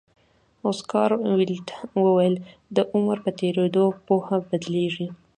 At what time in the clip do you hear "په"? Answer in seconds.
3.25-3.31